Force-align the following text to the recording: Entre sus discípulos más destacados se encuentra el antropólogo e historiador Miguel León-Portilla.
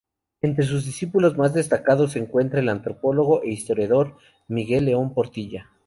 Entre 0.41 0.65
sus 0.65 0.87
discípulos 0.87 1.37
más 1.37 1.53
destacados 1.53 2.13
se 2.13 2.17
encuentra 2.19 2.59
el 2.59 2.69
antropólogo 2.69 3.43
e 3.43 3.51
historiador 3.51 4.17
Miguel 4.47 4.85
León-Portilla. 4.85 5.69